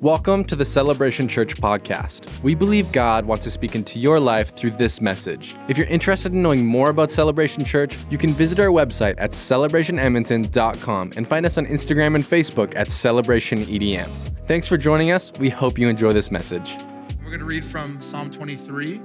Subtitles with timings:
[0.00, 2.40] Welcome to the Celebration Church podcast.
[2.44, 5.56] We believe God wants to speak into your life through this message.
[5.66, 9.32] If you're interested in knowing more about Celebration Church, you can visit our website at
[9.32, 14.06] celebrationedmonton.com and find us on Instagram and Facebook at celebrationedm.
[14.46, 15.32] Thanks for joining us.
[15.40, 16.76] We hope you enjoy this message.
[17.24, 19.00] We're going to read from Psalm 23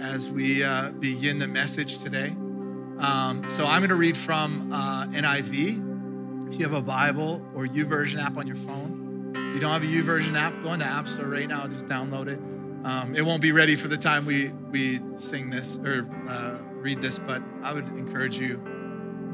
[0.00, 2.28] as we uh, begin the message today.
[3.00, 6.46] Um, so I'm going to read from uh, NIV.
[6.46, 8.99] If you have a Bible or YouVersion app on your phone,
[9.50, 11.66] if you don't have a YouVersion app, go into App Store right now.
[11.66, 12.38] Just download it.
[12.86, 17.02] Um, it won't be ready for the time we we sing this or uh, read
[17.02, 18.62] this, but I would encourage you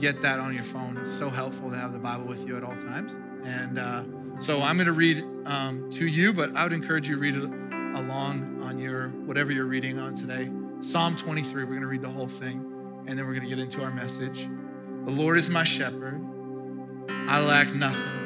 [0.00, 0.96] get that on your phone.
[0.96, 3.14] It's so helpful to have the Bible with you at all times.
[3.44, 4.04] And uh,
[4.38, 7.34] so I'm going to read um, to you, but I would encourage you to read
[7.34, 7.44] it
[8.00, 10.50] along on your whatever you're reading on today.
[10.80, 11.64] Psalm 23.
[11.64, 13.90] We're going to read the whole thing, and then we're going to get into our
[13.90, 14.48] message.
[15.04, 16.24] The Lord is my shepherd;
[17.28, 18.25] I lack nothing.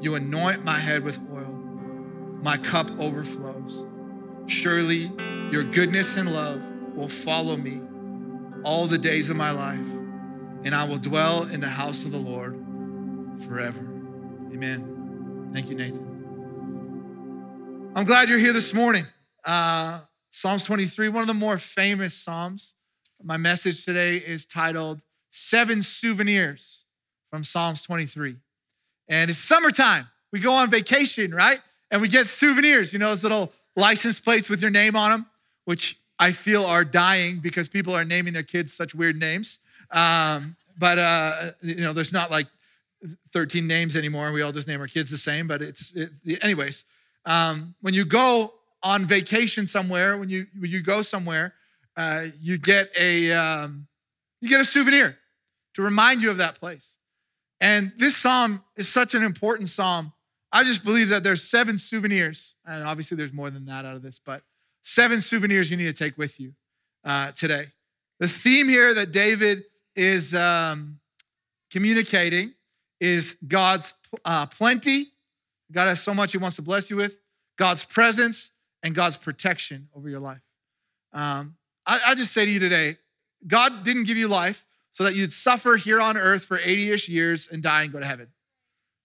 [0.00, 1.52] You anoint my head with oil,
[2.42, 3.86] my cup overflows.
[4.46, 5.10] Surely
[5.50, 6.62] your goodness and love
[6.94, 7.80] will follow me
[8.62, 9.86] all the days of my life,
[10.64, 12.60] and I will dwell in the house of the Lord
[13.46, 13.80] forever.
[14.52, 15.50] Amen.
[15.52, 16.04] Thank you, Nathan.
[17.96, 19.04] I'm glad you're here this morning.
[19.44, 20.00] Uh,
[20.30, 22.74] Psalms 23, one of the more famous Psalms.
[23.22, 25.00] My message today is titled
[25.30, 26.84] Seven Souvenirs
[27.30, 28.36] from Psalms 23
[29.08, 30.08] and it's summertime.
[30.32, 31.60] We go on vacation, right?
[31.90, 35.26] And we get souvenirs, you know, those little license plates with your name on them,
[35.64, 39.60] which I feel are dying because people are naming their kids such weird names.
[39.90, 42.46] Um, but, uh, you know, there's not like
[43.32, 44.32] 13 names anymore.
[44.32, 46.84] We all just name our kids the same, but it's, it, anyways.
[47.24, 51.54] Um, when you go on vacation somewhere, when you, when you go somewhere,
[51.96, 53.86] uh, you get a, um,
[54.40, 55.16] you get a souvenir
[55.74, 56.95] to remind you of that place.
[57.60, 60.12] And this psalm is such an important psalm.
[60.52, 64.02] I just believe that there's seven souvenirs, and obviously there's more than that out of
[64.02, 64.42] this, but
[64.82, 66.54] seven souvenirs you need to take with you
[67.04, 67.66] uh, today.
[68.20, 69.64] The theme here that David
[69.94, 71.00] is um,
[71.70, 72.54] communicating
[73.00, 75.06] is God's uh, plenty.
[75.72, 77.18] God has so much He wants to bless you with,
[77.58, 78.50] God's presence,
[78.82, 80.42] and God's protection over your life.
[81.12, 81.56] Um,
[81.86, 82.96] I, I just say to you today,
[83.46, 84.65] God didn't give you life
[84.96, 88.00] so that you'd suffer here on earth for 80 ish years and die and go
[88.00, 88.28] to heaven.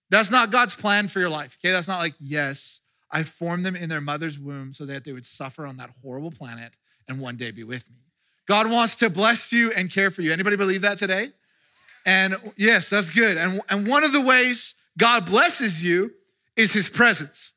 [0.08, 1.70] That's not God's plan for your life, okay?
[1.70, 2.80] That's not like, yes,
[3.10, 6.30] I formed them in their mother's womb so that they would suffer on that horrible
[6.30, 6.72] planet
[7.06, 7.98] and one day be with me.
[8.48, 10.32] God wants to bless you and care for you.
[10.32, 11.28] Anybody believe that today?
[12.06, 13.36] And yes, that's good.
[13.36, 16.12] And, and one of the ways God blesses you
[16.56, 17.52] is his presence.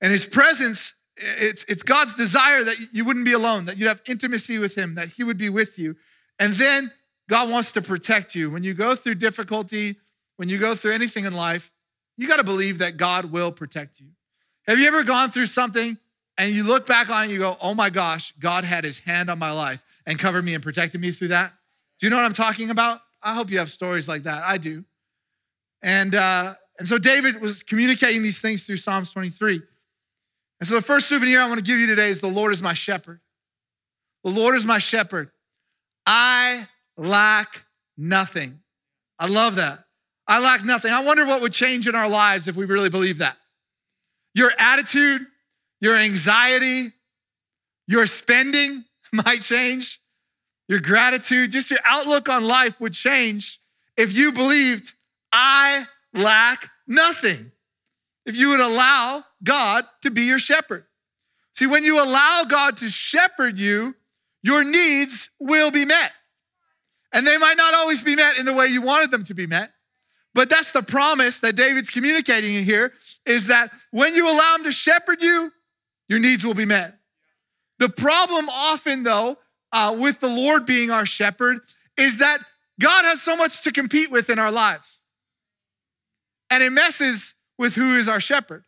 [0.00, 4.00] And his presence, it's, it's God's desire that you wouldn't be alone, that you'd have
[4.08, 5.96] intimacy with him, that he would be with you.
[6.38, 6.92] And then
[7.28, 8.50] God wants to protect you.
[8.50, 9.96] When you go through difficulty,
[10.36, 11.70] when you go through anything in life,
[12.16, 14.08] you got to believe that God will protect you.
[14.66, 15.96] Have you ever gone through something
[16.38, 19.30] and you look back on it you go, oh my gosh, God had his hand
[19.30, 21.52] on my life and covered me and protected me through that?
[21.98, 23.00] Do you know what I'm talking about?
[23.22, 24.42] I hope you have stories like that.
[24.42, 24.84] I do.
[25.82, 29.60] And, uh, and so David was communicating these things through Psalms 23.
[30.60, 32.62] And so the first souvenir I want to give you today is the Lord is
[32.62, 33.20] my shepherd.
[34.24, 35.30] The Lord is my shepherd.
[36.06, 37.64] I lack
[37.96, 38.60] nothing.
[39.18, 39.84] I love that.
[40.26, 40.90] I lack nothing.
[40.90, 43.36] I wonder what would change in our lives if we really believe that.
[44.34, 45.26] Your attitude,
[45.80, 46.92] your anxiety,
[47.86, 50.00] your spending might change.
[50.68, 53.60] Your gratitude, just your outlook on life would change
[53.96, 54.92] if you believed,
[55.32, 57.52] I lack nothing.
[58.26, 60.84] If you would allow God to be your shepherd.
[61.54, 63.94] See, when you allow God to shepherd you,
[64.44, 66.12] your needs will be met.
[67.14, 69.46] And they might not always be met in the way you wanted them to be
[69.46, 69.70] met.
[70.34, 72.92] But that's the promise that David's communicating in here
[73.24, 75.50] is that when you allow him to shepherd you,
[76.08, 76.98] your needs will be met.
[77.78, 79.38] The problem often, though,
[79.72, 81.60] uh, with the Lord being our shepherd
[81.96, 82.38] is that
[82.78, 85.00] God has so much to compete with in our lives.
[86.50, 88.64] And it messes with who is our shepherd.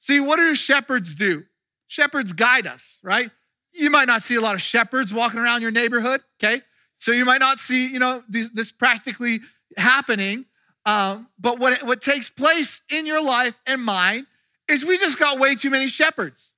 [0.00, 1.44] See, what do shepherds do?
[1.86, 3.30] Shepherds guide us, right?
[3.72, 6.60] You might not see a lot of shepherds walking around your neighborhood, okay?
[6.98, 9.40] So you might not see, you know, this, this practically
[9.76, 10.44] happening.
[10.84, 14.26] Um, but what, what takes place in your life and mine
[14.68, 16.52] is we just got way too many shepherds.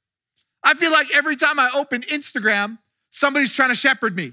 [0.63, 2.79] I feel like every time I open Instagram,
[3.11, 4.33] somebody's trying to shepherd me.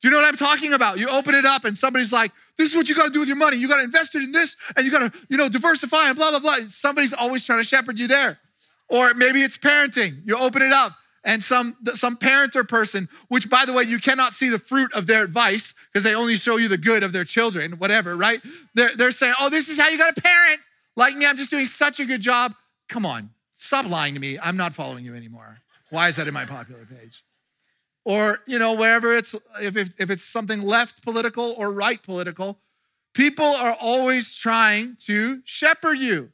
[0.00, 0.98] Do you know what I'm talking about?
[0.98, 3.28] You open it up and somebody's like, this is what you got to do with
[3.28, 3.56] your money.
[3.56, 6.16] You got to invest it in this and you got to, you know, diversify and
[6.16, 6.56] blah, blah, blah.
[6.66, 8.38] Somebody's always trying to shepherd you there.
[8.88, 10.22] Or maybe it's parenting.
[10.26, 10.92] You open it up
[11.24, 14.92] and some, some parent or person, which by the way, you cannot see the fruit
[14.92, 18.40] of their advice because they only show you the good of their children, whatever, right?
[18.74, 20.60] They're, they're saying, oh, this is how you got a parent.
[20.96, 22.52] Like me, I'm just doing such a good job.
[22.88, 24.38] Come on, stop lying to me.
[24.40, 25.58] I'm not following you anymore.
[25.90, 27.24] Why is that in my popular page?
[28.04, 32.58] Or, you know, wherever it's, if, if, if it's something left political or right political,
[33.14, 36.30] people are always trying to shepherd you.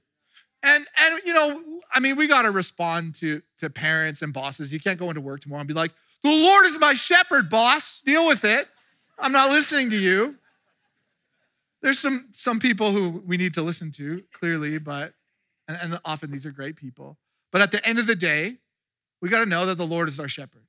[0.63, 4.73] And, and you know, I mean, we got to respond to, to parents and bosses.
[4.73, 5.93] You can't go into work tomorrow and be like,
[6.23, 8.01] the Lord is my shepherd, boss.
[8.05, 8.69] Deal with it.
[9.19, 10.37] I'm not listening to you.
[11.83, 15.15] There's some, some people who we need to listen to, clearly, but,
[15.67, 17.17] and, and often these are great people.
[17.53, 18.57] But at the end of the day,
[19.23, 20.65] we got to know that the Lord is our shepherd,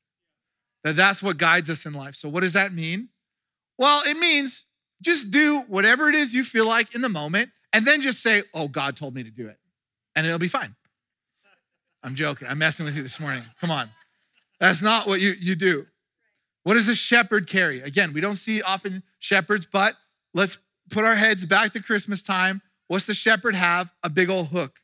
[0.84, 2.16] that that's what guides us in life.
[2.16, 3.10] So, what does that mean?
[3.78, 4.66] Well, it means
[5.02, 8.44] just do whatever it is you feel like in the moment, and then just say,
[8.54, 9.58] Oh, God told me to do it,
[10.16, 10.76] and it'll be fine.
[12.04, 12.48] I'm joking.
[12.48, 13.44] I'm messing with you this morning.
[13.60, 13.90] Come on.
[14.60, 15.88] That's not what you, you do.
[16.64, 17.82] What does a shepherd carry?
[17.82, 19.96] Again, we don't see often shepherds, but
[20.34, 20.58] let's
[20.90, 22.62] put our heads back to Christmas time.
[22.88, 23.92] What's the shepherd have?
[24.04, 24.80] A big old hook,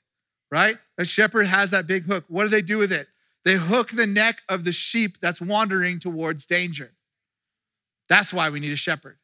[0.52, 0.78] right?
[0.98, 2.26] A shepherd has that big hook.
[2.28, 3.08] What do they do with it?
[3.46, 6.94] They hook the neck of the sheep that's wandering towards danger.
[8.10, 9.18] That's why we need a shepherd.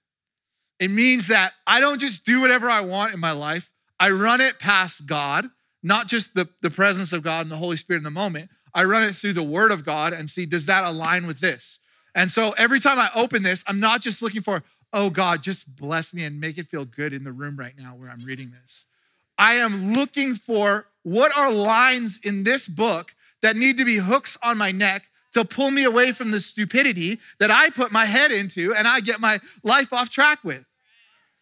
[0.80, 4.42] It means that I don't just do whatever I want in my life, I run
[4.42, 5.50] it past God,
[5.84, 8.50] not just the, the presence of God and the Holy Spirit in the moment.
[8.74, 11.80] I run it through the Word of God and see, does that align with this?
[12.16, 14.64] And so every time I open this, I'm not just looking for,
[14.94, 17.96] oh God, just bless me and make it feel good in the room right now
[17.96, 18.86] where I'm reading this.
[19.38, 24.38] I am looking for what are lines in this book that need to be hooks
[24.42, 25.04] on my neck
[25.34, 29.02] to pull me away from the stupidity that I put my head into and I
[29.02, 30.66] get my life off track with.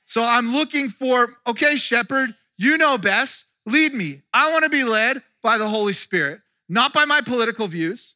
[0.05, 4.21] So I'm looking for, okay, shepherd, you know best, lead me.
[4.33, 8.15] I want to be led by the Holy Spirit, not by my political views,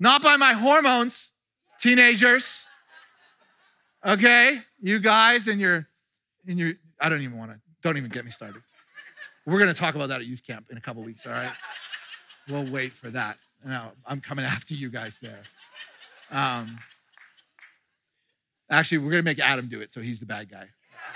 [0.00, 1.30] not by my hormones,
[1.80, 2.66] teenagers.
[4.04, 5.86] Okay, you guys and your,
[6.46, 8.62] and your, I don't even want to, don't even get me started.
[9.46, 11.52] We're going to talk about that at youth camp in a couple weeks, all right?
[12.48, 13.38] We'll wait for that.
[13.64, 15.42] No, I'm coming after you guys there.
[16.30, 16.78] Um,
[18.70, 20.68] actually, we're going to make Adam do it, so he's the bad guy.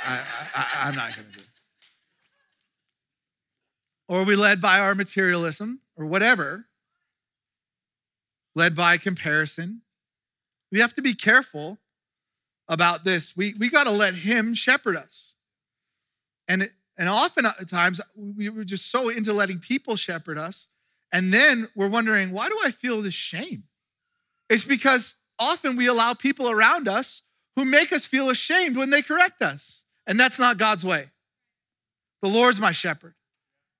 [0.04, 0.22] I,
[0.54, 1.48] I, I'm not going to do it.
[4.08, 6.66] Or are we led by our materialism or whatever?
[8.54, 9.82] Led by comparison.
[10.70, 11.78] We have to be careful
[12.68, 13.36] about this.
[13.36, 15.34] We, we got to let Him shepherd us.
[16.48, 20.68] And, and oftentimes, we were just so into letting people shepherd us
[21.12, 23.64] and then we're wondering, why do I feel this shame?
[24.50, 27.22] It's because often we allow people around us
[27.56, 29.84] who make us feel ashamed when they correct us.
[30.06, 31.10] And that's not God's way.
[32.22, 33.14] The Lord's my shepherd.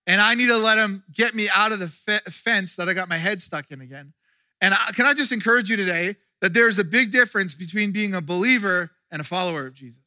[0.07, 3.09] And I need to let him get me out of the fence that I got
[3.09, 4.13] my head stuck in again.
[4.61, 8.15] And I, can I just encourage you today that there's a big difference between being
[8.15, 10.01] a believer and a follower of Jesus?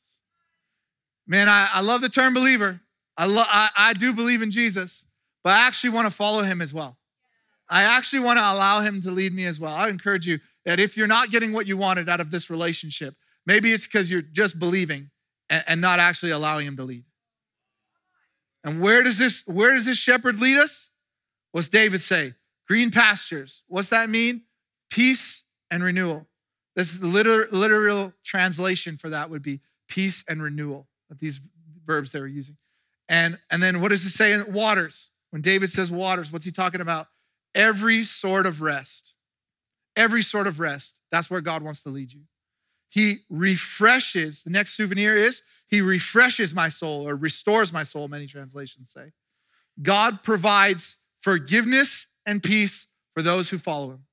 [1.28, 2.80] Man, I, I love the term believer.
[3.18, 5.06] I, lo- I, I do believe in Jesus,
[5.44, 6.97] but I actually want to follow him as well.
[7.69, 9.74] I actually want to allow him to lead me as well.
[9.74, 13.16] I encourage you that if you're not getting what you wanted out of this relationship,
[13.45, 15.12] maybe it's because you're just believing
[15.50, 17.04] and, not actually allowing him to lead.
[18.63, 20.89] And where does this where does this shepherd lead us?
[21.51, 22.33] What's David say?
[22.68, 23.63] Green pastures.
[23.68, 24.44] What's that mean?
[24.89, 26.28] Peace and renewal.
[26.75, 30.87] This is the literal, literal translation for that would be peace and renewal.
[31.19, 31.39] These
[31.85, 32.57] verbs they were using.
[33.07, 35.09] And, and then what does it say in waters?
[35.31, 37.07] When David says waters, what's he talking about?
[37.56, 39.13] every sort of rest.
[39.95, 40.95] Every sort of rest.
[41.11, 42.21] That's where God wants to lead you.
[42.89, 48.28] He refreshes, the next souvenir is, He refreshes my soul or restores my soul, many
[48.28, 49.11] translations say.
[49.81, 54.06] God provides forgiveness and peace for those who follow Him.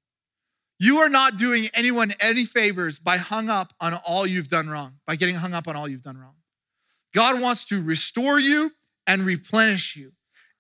[0.79, 4.95] You are not doing anyone any favors by hung up on all you've done wrong,
[5.07, 6.35] by getting hung up on all you've done wrong.
[7.15, 8.73] God wants to restore you
[9.07, 10.13] and replenish you.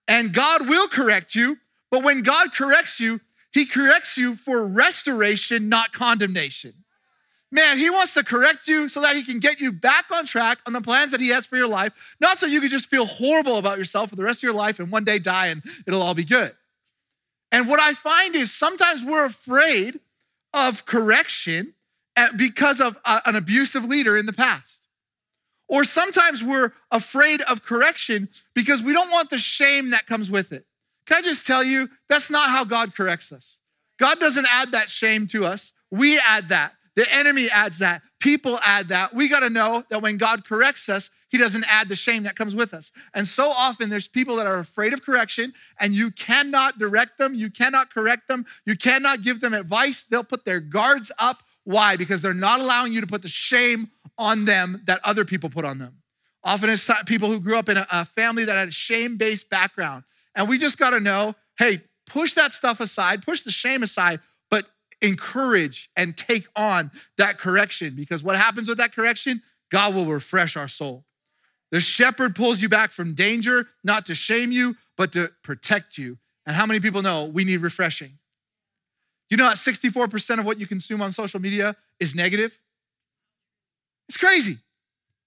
[0.08, 1.58] And God will correct you
[1.90, 3.20] but when God corrects you,
[3.52, 6.74] he corrects you for restoration, not condemnation.
[7.52, 10.58] Man, he wants to correct you so that he can get you back on track
[10.66, 13.06] on the plans that he has for your life, not so you can just feel
[13.06, 16.02] horrible about yourself for the rest of your life and one day die and it'll
[16.02, 16.52] all be good.
[17.52, 20.00] And what I find is sometimes we're afraid
[20.52, 21.74] of correction
[22.36, 24.82] because of an abusive leader in the past.
[25.68, 30.52] Or sometimes we're afraid of correction because we don't want the shame that comes with
[30.52, 30.66] it.
[31.06, 33.58] Can I just tell you, that's not how God corrects us.
[33.98, 35.72] God doesn't add that shame to us.
[35.90, 36.72] We add that.
[36.96, 38.02] The enemy adds that.
[38.20, 39.14] People add that.
[39.14, 42.36] We got to know that when God corrects us, he doesn't add the shame that
[42.36, 42.92] comes with us.
[43.14, 47.34] And so often there's people that are afraid of correction and you cannot direct them,
[47.34, 50.04] you cannot correct them, you cannot give them advice.
[50.04, 51.42] They'll put their guards up.
[51.64, 51.96] Why?
[51.96, 55.64] Because they're not allowing you to put the shame on them that other people put
[55.64, 55.98] on them.
[56.44, 60.04] Often it's people who grew up in a family that had a shame based background.
[60.36, 64.20] And we just got to know hey, push that stuff aside, push the shame aside,
[65.02, 69.42] encourage and take on that correction because what happens with that correction?
[69.70, 71.04] God will refresh our soul.
[71.72, 76.18] The shepherd pulls you back from danger, not to shame you, but to protect you.
[76.46, 78.18] And how many people know we need refreshing?
[79.28, 82.60] You know that 64% of what you consume on social media is negative?
[84.08, 84.58] It's crazy.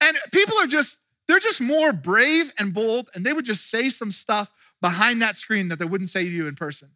[0.01, 0.97] And people are just,
[1.27, 5.35] they're just more brave and bold, and they would just say some stuff behind that
[5.35, 6.91] screen that they wouldn't say to you in person.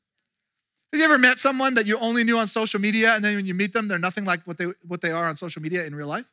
[0.94, 3.48] Have you ever met someone that you only knew on social media, and then when
[3.48, 5.96] you meet them, they're nothing like what they, what they are on social media in
[5.96, 6.32] real life?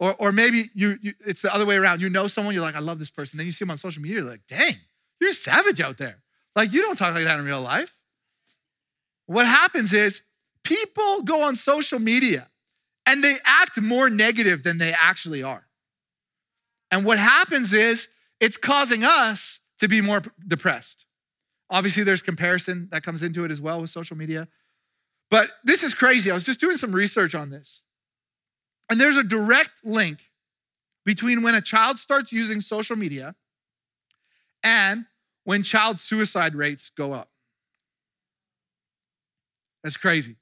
[0.00, 2.00] Or, or maybe you, you, it's the other way around.
[2.00, 3.36] You know someone, you're like, I love this person.
[3.36, 4.74] Then you see them on social media, you're like, dang,
[5.20, 6.24] you're a savage out there.
[6.56, 7.94] Like, you don't talk like that in real life.
[9.26, 10.22] What happens is
[10.64, 12.48] people go on social media
[13.06, 15.66] and they act more negative than they actually are.
[16.90, 18.08] And what happens is
[18.40, 21.05] it's causing us to be more depressed.
[21.70, 24.48] Obviously, there's comparison that comes into it as well with social media.
[25.30, 26.30] But this is crazy.
[26.30, 27.82] I was just doing some research on this.
[28.88, 30.30] And there's a direct link
[31.04, 33.34] between when a child starts using social media
[34.62, 35.06] and
[35.44, 37.30] when child suicide rates go up.
[39.82, 40.36] That's crazy.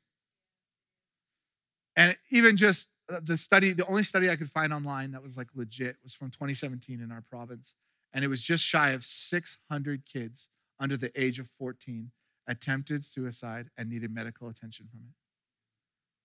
[1.96, 5.36] And even just uh, the study, the only study I could find online that was
[5.36, 7.74] like legit was from 2017 in our province.
[8.12, 12.10] And it was just shy of 600 kids under the age of 14
[12.46, 15.14] attempted suicide and needed medical attention from it.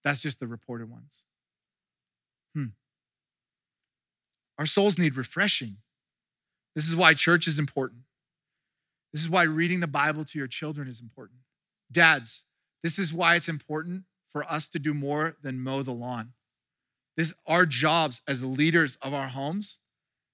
[0.04, 1.24] That's just the reported ones.
[2.54, 2.68] Hmm.
[4.58, 5.78] Our souls need refreshing.
[6.76, 8.02] This is why church is important.
[9.14, 11.40] This is why reading the Bible to your children is important.
[11.92, 12.44] Dads,
[12.84, 16.34] this is why it's important for us to do more than mow the lawn.
[17.18, 19.80] This our jobs as leaders of our homes.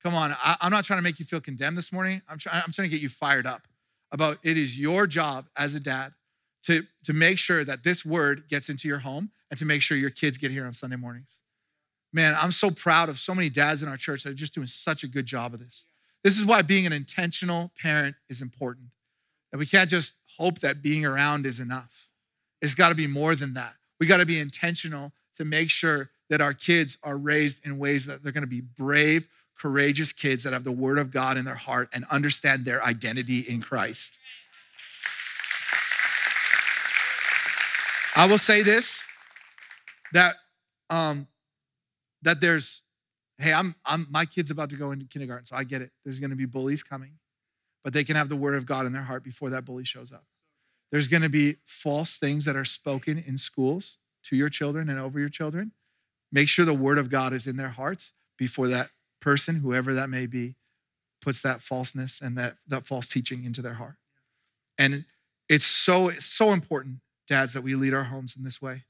[0.03, 2.21] Come on, I, am not trying to make you feel condemned this morning.
[2.29, 3.67] I'm, try, I'm trying to get you fired up
[4.15, 6.13] about it is your job as a dad
[6.63, 9.97] to, to make sure that this word gets into your home and to make sure
[9.97, 11.37] your kids get here on Sunday mornings.
[12.13, 14.67] Man, I'm so proud of so many dads in our church that are just doing
[14.67, 15.85] such a good job of this.
[16.23, 18.87] This is why being an intentional parent is important.
[19.51, 22.07] And we can't just hope that being around is enough.
[22.61, 23.73] It's got to be more than that.
[23.99, 28.05] We got to be intentional to make sure that our kids are raised in ways
[28.05, 29.27] that they're going to be brave,
[29.57, 33.39] courageous kids that have the word of God in their heart and understand their identity
[33.39, 34.17] in Christ.
[38.15, 39.01] I will say this
[40.13, 40.35] that
[40.89, 41.27] um,
[42.21, 42.81] that there's
[43.39, 46.21] hey I'm, I'm my kid's about to go into kindergarten so i get it there's
[46.21, 47.15] going to be bullies coming
[47.83, 50.13] but they can have the word of god in their heart before that bully shows
[50.13, 50.23] up
[50.91, 54.99] there's going to be false things that are spoken in schools to your children and
[54.99, 55.71] over your children.
[56.31, 58.89] Make sure the word of God is in their hearts before that
[59.25, 60.55] person, whoever that may be,
[61.19, 63.95] puts that falseness and that, that false teaching into their heart.
[64.77, 65.05] And
[65.49, 68.83] it's so, it's so important, dads, that we lead our homes in this way.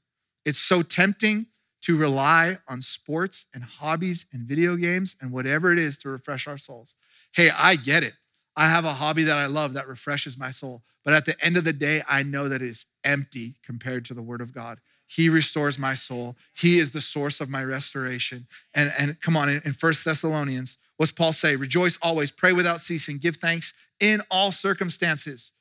[0.44, 1.46] It's so tempting
[1.82, 6.46] to rely on sports and hobbies and video games and whatever it is to refresh
[6.46, 6.94] our souls.
[7.32, 8.14] Hey, I get it.
[8.54, 10.82] I have a hobby that I love that refreshes my soul.
[11.02, 14.14] But at the end of the day, I know that it is empty compared to
[14.14, 14.80] the word of God.
[15.06, 16.36] He restores my soul.
[16.54, 18.46] He is the source of my restoration.
[18.74, 21.56] And, and come on, in, in 1 Thessalonians, what's Paul say?
[21.56, 25.52] Rejoice always, pray without ceasing, give thanks in all circumstances.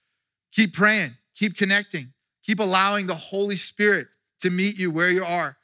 [0.51, 4.07] Keep praying, keep connecting, keep allowing the Holy Spirit
[4.39, 5.57] to meet you where you are.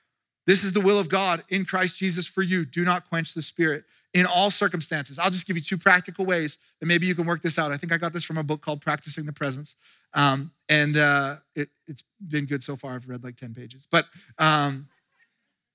[0.47, 2.65] This is the will of God in Christ Jesus for you.
[2.65, 5.17] Do not quench the Spirit in all circumstances.
[5.17, 7.71] I'll just give you two practical ways that maybe you can work this out.
[7.71, 9.75] I think I got this from a book called Practicing the Presence.
[10.13, 12.93] Um, and uh, it, has been good so far.
[12.93, 13.87] I've read like 10 pages.
[13.91, 14.05] But,
[14.37, 14.87] um,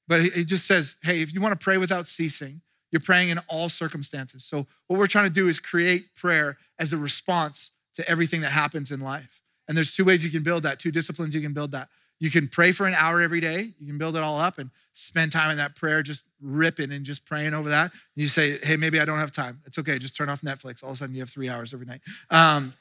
[0.08, 3.38] but it just says, hey, if you want to pray without ceasing, you're praying in
[3.48, 4.44] all circumstances.
[4.44, 8.52] So what we're trying to do is create prayer as a response to everything that
[8.52, 9.42] happens in life.
[9.68, 11.88] And there's two ways you can build that, two disciplines you can build that.
[12.18, 13.72] You can pray for an hour every day.
[13.78, 17.04] You can build it all up and spend time in that prayer, just ripping and
[17.04, 17.92] just praying over that.
[17.92, 19.60] And you say, hey, maybe I don't have time.
[19.66, 19.98] It's okay.
[19.98, 20.82] Just turn off Netflix.
[20.82, 22.00] All of a sudden, you have three hours every night.
[22.30, 22.72] Um,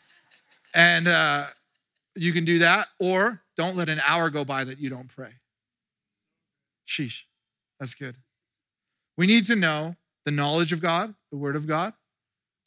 [0.75, 1.45] and uh,
[2.15, 5.31] you can do that, or don't let an hour go by that you don't pray.
[6.87, 7.21] Sheesh.
[7.79, 8.17] That's good.
[9.17, 11.93] We need to know the knowledge of God, the word of God,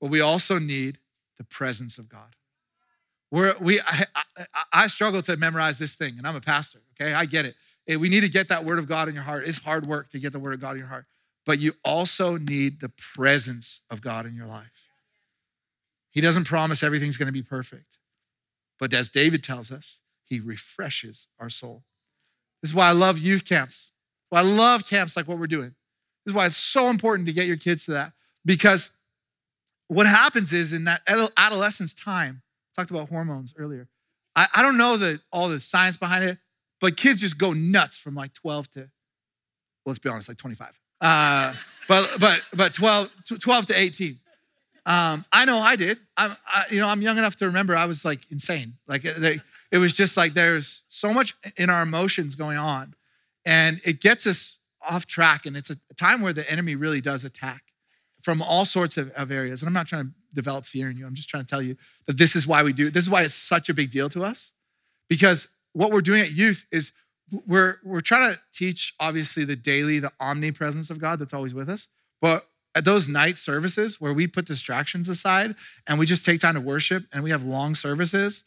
[0.00, 0.98] but we also need
[1.36, 2.34] the presence of God.
[3.30, 7.12] We're, we, I, I, I struggle to memorize this thing, and I'm a pastor, okay?
[7.12, 7.54] I get it.
[7.98, 9.46] We need to get that word of God in your heart.
[9.46, 11.06] It's hard work to get the word of God in your heart,
[11.44, 14.88] but you also need the presence of God in your life.
[16.10, 17.97] He doesn't promise everything's gonna be perfect,
[18.78, 21.84] but as David tells us, he refreshes our soul.
[22.62, 23.92] This is why I love youth camps.
[24.30, 25.74] Why I love camps like what we're doing.
[26.24, 28.12] This is why it's so important to get your kids to that
[28.44, 28.90] because
[29.88, 31.00] what happens is in that
[31.36, 32.42] adolescence time,
[32.76, 33.88] talked about hormones earlier.
[34.36, 36.38] I, I don't know the, all the science behind it,
[36.80, 38.88] but kids just go nuts from like 12 to, well,
[39.86, 40.78] let's be honest, like 25.
[41.00, 41.54] Uh,
[41.88, 44.18] but but but 12, 12 to 18.
[44.88, 45.98] Um, I know I did.
[46.16, 48.78] I'm, I, you know, I'm young enough to remember I was like insane.
[48.86, 49.38] Like they,
[49.70, 52.94] it was just like there's so much in our emotions going on,
[53.44, 55.44] and it gets us off track.
[55.44, 57.64] And it's a time where the enemy really does attack
[58.22, 59.60] from all sorts of, of areas.
[59.60, 61.06] And I'm not trying to develop fear in you.
[61.06, 61.76] I'm just trying to tell you
[62.06, 62.88] that this is why we do.
[62.88, 64.52] This is why it's such a big deal to us,
[65.06, 66.92] because what we're doing at youth is
[67.46, 71.68] we're we're trying to teach obviously the daily, the omnipresence of God that's always with
[71.68, 71.88] us,
[72.22, 72.46] but
[72.78, 75.56] at those night services where we put distractions aside
[75.88, 78.44] and we just take time to worship and we have long services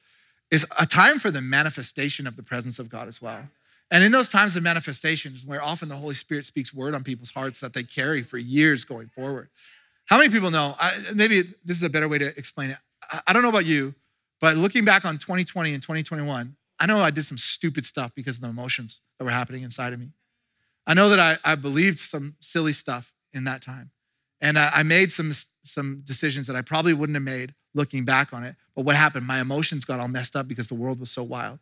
[0.50, 3.50] is a time for the manifestation of the presence of God as well.
[3.92, 7.32] And in those times of manifestations, where often the Holy Spirit speaks word on people's
[7.32, 9.50] hearts that they carry for years going forward.
[10.06, 10.76] How many people know?
[10.80, 12.78] I, maybe this is a better way to explain it.
[13.12, 13.96] I, I don't know about you,
[14.40, 18.38] but looking back on 2020 and 2021, I know I did some stupid stuff because
[18.38, 20.12] of the emotions that were happening inside of me.
[20.88, 23.92] I know that I, I believed some silly stuff in that time.
[24.42, 25.32] And I, I made some,
[25.64, 28.56] some decisions that I probably wouldn't have made looking back on it.
[28.76, 29.26] But what happened?
[29.26, 31.60] My emotions got all messed up because the world was so wild.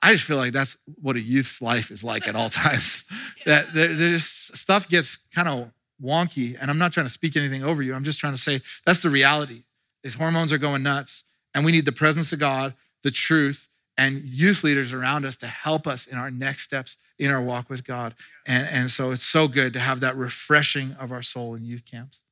[0.00, 3.04] I just feel like that's what a youth's life is like at all times.
[3.46, 5.70] that there's stuff gets kind of
[6.02, 7.94] wonky, and I'm not trying to speak anything over you.
[7.94, 9.64] I'm just trying to say that's the reality.
[10.04, 11.24] Is hormones are going nuts,
[11.54, 15.46] and we need the presence of God, the truth, and youth leaders around us to
[15.46, 18.14] help us in our next steps in our walk with God.
[18.46, 21.84] And, and so it's so good to have that refreshing of our soul in youth
[21.84, 22.22] camps.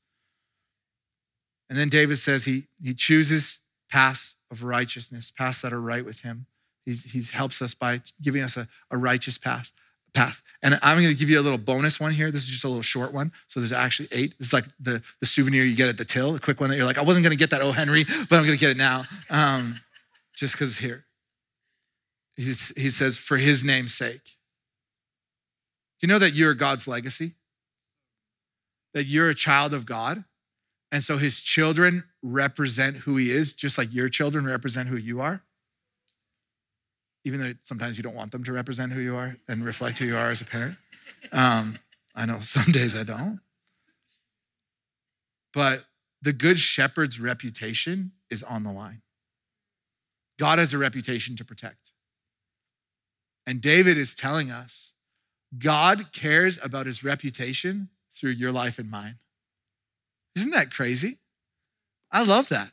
[1.68, 3.58] And then David says he, he chooses
[3.90, 6.46] paths of righteousness, paths that are right with him.
[6.84, 9.72] He's, he helps us by giving us a, a righteous path.
[10.14, 10.40] Path.
[10.62, 12.30] And I'm going to give you a little bonus one here.
[12.30, 13.32] This is just a little short one.
[13.48, 14.34] So there's actually eight.
[14.38, 16.86] Is like the, the souvenir you get at the till, a quick one that you're
[16.86, 17.72] like, I wasn't going to get that O.
[17.72, 19.80] Henry, but I'm going to get it now, um,
[20.34, 21.04] just because it's here.
[22.36, 24.36] He says, for his name's sake.
[25.98, 27.32] Do you know that you're God's legacy?
[28.92, 30.24] That you're a child of God?
[30.92, 35.20] And so his children represent who he is, just like your children represent who you
[35.20, 35.42] are
[37.26, 40.04] even though sometimes you don't want them to represent who you are and reflect who
[40.04, 40.76] you are as a parent.
[41.32, 41.76] Um,
[42.14, 43.40] I know some days I don't.
[45.52, 45.86] But
[46.22, 49.02] the good shepherd's reputation is on the line.
[50.38, 51.90] God has a reputation to protect.
[53.46, 54.92] And David is telling us
[55.58, 59.18] God cares about his reputation through your life and mine.
[60.34, 61.18] Isn't that crazy?
[62.10, 62.72] I love that.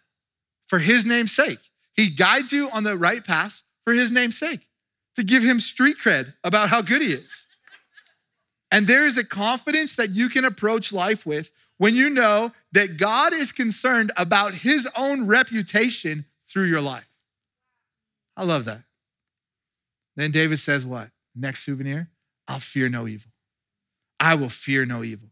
[0.66, 1.60] For his name's sake,
[1.96, 4.68] he guides you on the right path for his name's sake,
[5.16, 7.46] to give him street cred about how good he is.
[8.72, 12.98] And there is a confidence that you can approach life with when you know that
[12.98, 17.08] God is concerned about his own reputation through your life.
[18.36, 18.84] I love that.
[20.16, 21.10] Then David says, What?
[21.36, 22.10] Next souvenir,
[22.48, 23.32] I'll fear no evil.
[24.20, 25.30] I will fear no evil.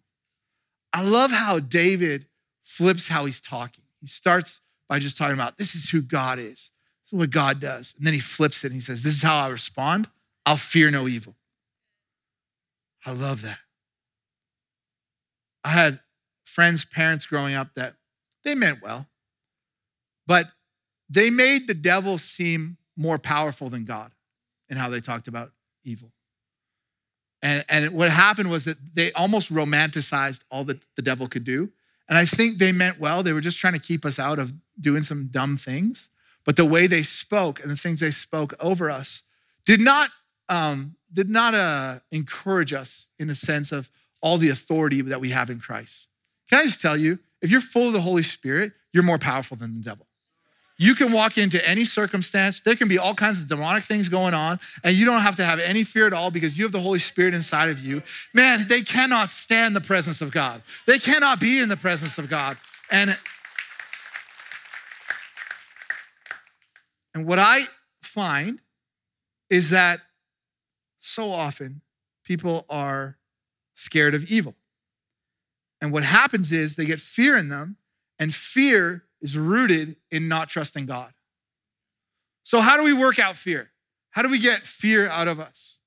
[0.94, 2.26] I love how David
[2.64, 3.84] flips how he's talking.
[4.00, 6.72] He starts by just talking about this is who God is
[7.12, 7.94] this is what God does.
[7.98, 10.08] And then he flips it and he says, This is how I respond.
[10.46, 11.36] I'll fear no evil.
[13.06, 13.60] I love that.
[15.64, 16.00] I had
[16.46, 17.96] friends, parents growing up that
[18.44, 19.08] they meant well,
[20.26, 20.48] but
[21.10, 24.12] they made the devil seem more powerful than God
[24.72, 25.52] in how they talked about
[25.84, 26.12] evil.
[27.44, 31.70] And, and what happened was that they almost romanticized all that the devil could do.
[32.08, 33.22] And I think they meant well.
[33.22, 36.08] They were just trying to keep us out of doing some dumb things.
[36.46, 39.24] But the way they spoke and the things they spoke over us
[39.66, 40.10] did not,
[40.50, 43.90] um, did not uh, encourage us in a sense of
[44.22, 46.08] all the authority that we have in Christ.
[46.50, 49.58] Can I just tell you, if you're full of the Holy Spirit, you're more powerful
[49.58, 50.08] than the devil.
[50.82, 52.60] You can walk into any circumstance.
[52.60, 55.46] There can be all kinds of demonic things going on, and you don't have to
[55.46, 58.02] have any fear at all because you have the Holy Spirit inside of you.
[58.34, 60.64] Man, they cannot stand the presence of God.
[60.88, 62.58] They cannot be in the presence of God.
[62.90, 63.16] And
[67.14, 67.66] And what I
[68.02, 68.60] find
[69.52, 70.00] is that
[70.98, 71.82] so often
[72.24, 73.20] people are
[73.76, 74.56] scared of evil.
[75.80, 77.78] And what happens is they get fear in them,
[78.18, 81.14] and fear is rooted in not trusting God.
[82.44, 83.72] So, how do we work out fear?
[84.12, 85.78] How do we get fear out of us?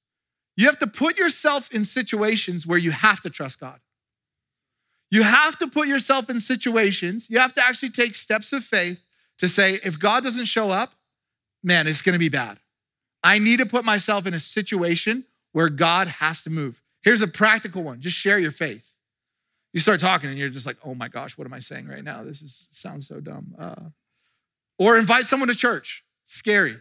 [0.57, 3.81] You have to put yourself in situations where you have to trust God.
[5.11, 9.05] You have to put yourself in situations, you have to actually take steps of faith
[9.38, 10.94] to say, if God doesn't show up,
[11.62, 12.59] man, it's gonna be bad.
[13.23, 16.83] I need to put myself in a situation where God has to move.
[17.03, 18.93] Here's a practical one just share your faith.
[19.74, 22.04] You start talking and you're just like, oh my gosh, what am I saying right
[22.04, 22.22] now?
[22.22, 23.56] This is, sounds so dumb.
[23.58, 23.90] Uh,
[24.78, 26.04] or invite someone to church.
[26.24, 26.76] Scary.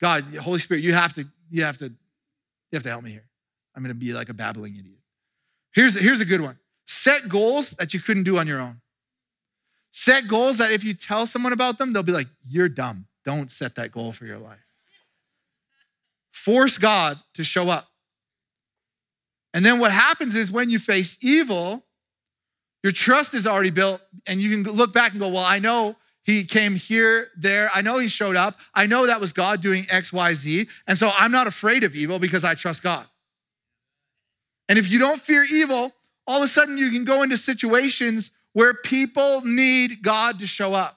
[0.00, 3.28] God, Holy Spirit, you have to, you have to, you have to help me here.
[3.76, 4.98] I'm gonna be like a babbling idiot.
[5.72, 6.58] Here's, here's a good one.
[6.88, 8.80] Set goals that you couldn't do on your own.
[9.92, 13.06] Set goals that if you tell someone about them, they'll be like, you're dumb.
[13.24, 14.66] Don't set that goal for your life.
[16.32, 17.86] Force God to show up.
[19.54, 21.85] And then what happens is when you face evil,
[22.86, 25.96] your trust is already built, and you can look back and go, Well, I know
[26.22, 27.68] he came here, there.
[27.74, 28.54] I know he showed up.
[28.74, 30.68] I know that was God doing X, Y, Z.
[30.86, 33.04] And so I'm not afraid of evil because I trust God.
[34.68, 35.92] And if you don't fear evil,
[36.28, 40.72] all of a sudden you can go into situations where people need God to show
[40.72, 40.96] up.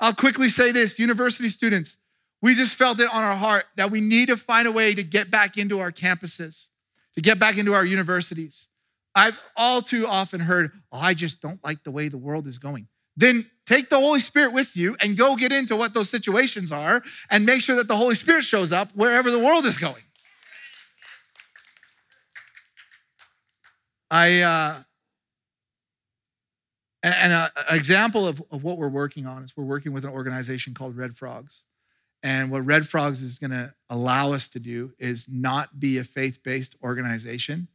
[0.00, 1.98] I'll quickly say this university students,
[2.40, 5.02] we just felt it on our heart that we need to find a way to
[5.02, 6.68] get back into our campuses,
[7.16, 8.67] to get back into our universities.
[9.18, 12.58] I've all too often heard, oh, I just don't like the way the world is
[12.58, 12.86] going.
[13.16, 17.02] Then take the Holy Spirit with you and go get into what those situations are
[17.28, 20.04] and make sure that the Holy Spirit shows up wherever the world is going.
[24.08, 24.82] I, uh,
[27.02, 30.74] and an example of, of what we're working on is we're working with an organization
[30.74, 31.64] called Red Frogs.
[32.22, 36.04] And what Red Frogs is going to allow us to do is not be a
[36.04, 37.66] faith based organization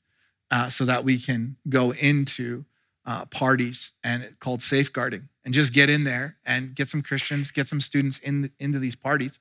[0.54, 2.64] uh, so that we can go into
[3.08, 7.68] uh, parties and called safeguarding and just get in there and get some Christians, get
[7.68, 9.40] some students in, into these parties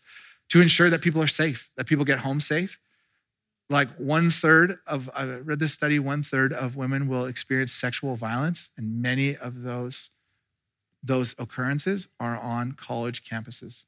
[0.49, 2.79] to ensure that people are safe, that people get home safe,
[3.69, 8.17] like one third of, I read this study, one third of women will experience sexual
[8.17, 10.11] violence, and many of those,
[11.03, 13.85] those occurrences are on college campuses.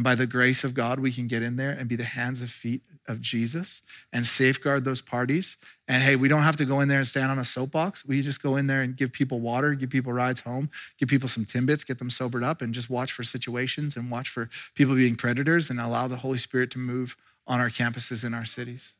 [0.00, 2.40] And by the grace of God, we can get in there and be the hands
[2.40, 3.82] and feet of Jesus
[4.14, 5.58] and safeguard those parties.
[5.88, 8.02] And hey, we don't have to go in there and stand on a soapbox.
[8.06, 11.28] We just go in there and give people water, give people rides home, give people
[11.28, 14.94] some Timbits, get them sobered up, and just watch for situations and watch for people
[14.94, 17.14] being predators and allow the Holy Spirit to move
[17.46, 18.94] on our campuses in our cities.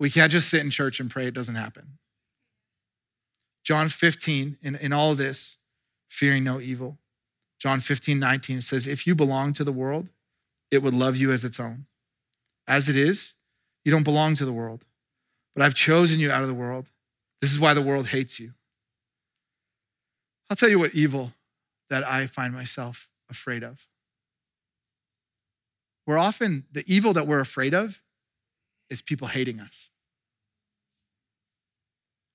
[0.00, 1.98] We can't just sit in church and pray, it doesn't happen.
[3.62, 5.58] John 15, in, in all this,
[6.08, 6.98] fearing no evil.
[7.64, 10.10] John 15, 19 says, If you belong to the world,
[10.70, 11.86] it would love you as its own.
[12.68, 13.32] As it is,
[13.86, 14.84] you don't belong to the world,
[15.54, 16.90] but I've chosen you out of the world.
[17.40, 18.52] This is why the world hates you.
[20.50, 21.32] I'll tell you what evil
[21.88, 23.88] that I find myself afraid of.
[26.06, 28.02] We're often, the evil that we're afraid of
[28.90, 29.88] is people hating us.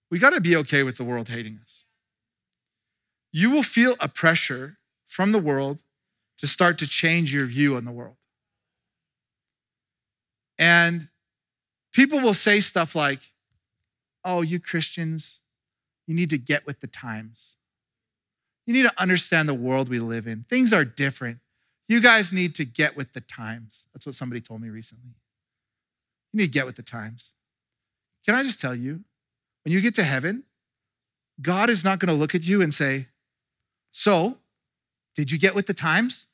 [0.10, 1.86] We got to be okay with the world hating us.
[3.32, 4.79] You will feel a pressure
[5.10, 5.82] from the world
[6.38, 8.15] to start to change your view on the world.
[10.58, 11.10] And
[11.91, 13.19] people will say stuff like,
[14.24, 15.41] oh, you Christians,
[16.06, 17.56] you need to get with the times.
[18.67, 20.45] You need to understand the world we live in.
[20.48, 21.39] Things are different.
[21.88, 23.88] You guys need to get with the times.
[23.93, 25.15] That's what somebody told me recently.
[26.32, 27.32] You need to get with the times.
[28.26, 29.04] Can I just tell you,
[29.65, 30.43] when you get to heaven,
[31.41, 33.08] God is not going to look at you and say,
[33.91, 34.38] So,
[35.19, 36.27] did you get with the times?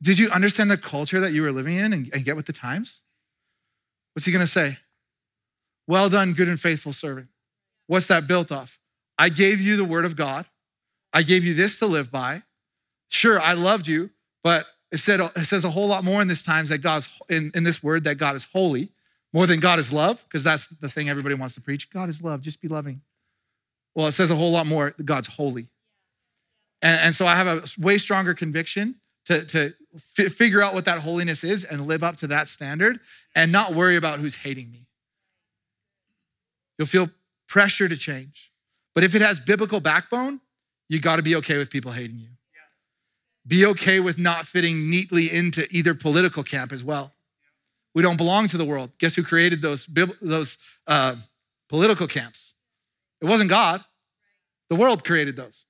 [0.00, 2.52] Did you understand the culture that you were living in and, and get with the
[2.52, 3.02] times?
[4.12, 4.78] What's he to say?
[5.88, 7.26] Well done, good and faithful servant.
[7.88, 8.78] What's that built off?
[9.18, 10.46] I gave you the word of God.
[11.12, 12.44] I gave you this to live by.
[13.08, 14.10] Sure, I loved you,
[14.44, 17.50] but it, said, it says a whole lot more in this times that God's in,
[17.56, 18.90] in this word that God is holy,
[19.32, 21.90] more than God is love, because that's the thing everybody wants to preach.
[21.90, 23.02] God is love, just be loving.
[23.94, 25.68] Well, it says a whole lot more God's holy.
[26.82, 29.72] And, and so I have a way stronger conviction to, to
[30.18, 33.00] f- figure out what that holiness is and live up to that standard
[33.34, 34.86] and not worry about who's hating me.
[36.78, 37.08] You'll feel
[37.48, 38.50] pressure to change.
[38.94, 40.40] But if it has biblical backbone,
[40.88, 42.28] you got to be okay with people hating you.
[43.46, 47.12] Be okay with not fitting neatly into either political camp as well.
[47.94, 48.90] We don't belong to the world.
[48.98, 49.86] Guess who created those,
[50.20, 51.16] those uh,
[51.68, 52.53] political camps?
[53.24, 53.80] It wasn't God.
[54.68, 55.64] The world created those.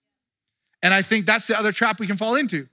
[0.82, 2.68] And I think that's the other trap we can fall into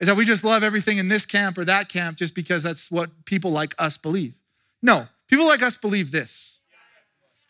[0.00, 2.90] is that we just love everything in this camp or that camp just because that's
[2.90, 4.34] what people like us believe.
[4.82, 6.58] No, people like us believe this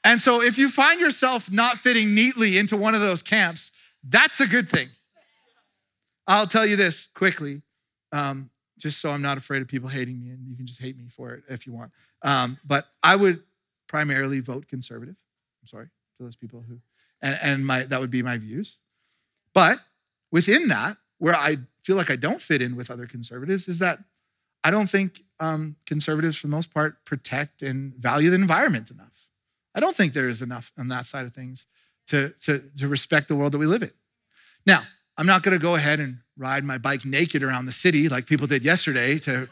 [0.05, 3.73] And so if you find yourself not fitting neatly into one of those camps,
[4.05, 4.89] that's a good thing.
[6.29, 7.63] I'll tell you this quickly,
[8.13, 10.97] um, just so I'm not afraid of people hating me, and you can just hate
[10.97, 11.91] me for it if you want.
[12.23, 13.43] Um, but I would
[13.89, 15.17] primarily vote conservative.
[15.61, 15.89] I'm sorry
[16.23, 16.79] those people who,
[17.21, 18.79] and, and my that would be my views.
[19.53, 19.79] But
[20.31, 23.99] within that, where I feel like I don't fit in with other conservatives, is that
[24.65, 29.27] I don't think um, conservatives, for the most part, protect and value the environment enough.
[29.75, 31.67] I don't think there is enough on that side of things
[32.09, 33.91] to, to, to respect the world that we live in.
[34.67, 34.83] Now,
[35.17, 38.27] I'm not going to go ahead and ride my bike naked around the city like
[38.27, 39.19] people did yesterday.
[39.21, 39.49] To,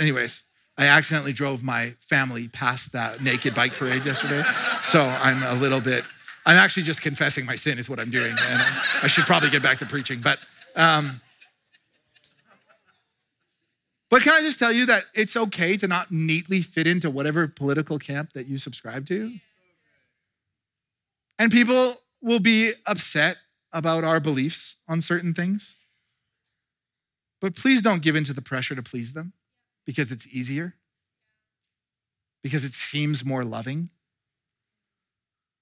[0.00, 0.44] anyways,
[0.76, 4.42] I accidentally drove my family past that naked bike parade yesterday,
[4.82, 6.04] so I'm a little bit.
[6.46, 8.62] I'm actually just confessing my sin is what I'm doing, and
[9.02, 10.20] I should probably get back to preaching.
[10.20, 10.38] But,
[10.74, 11.20] um,
[14.10, 17.46] but can I just tell you that it's okay to not neatly fit into whatever
[17.46, 19.32] political camp that you subscribe to?
[21.38, 23.36] And people will be upset
[23.72, 25.76] about our beliefs on certain things.
[27.40, 29.34] But please don't give in to the pressure to please them
[29.86, 30.74] because it's easier,
[32.42, 33.90] because it seems more loving.